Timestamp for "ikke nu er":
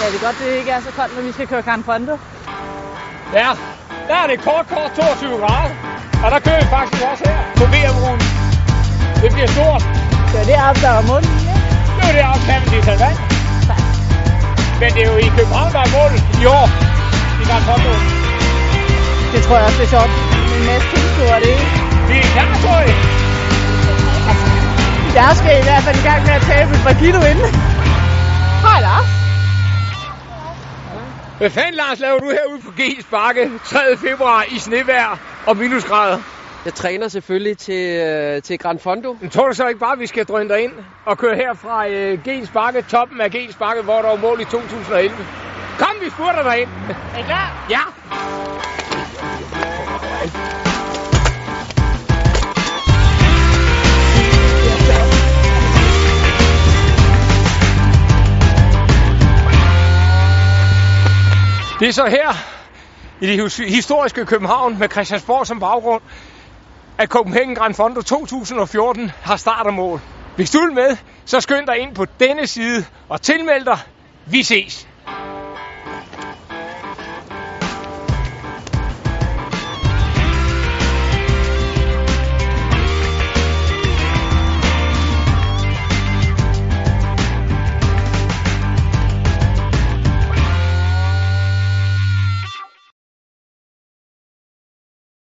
11.52-12.12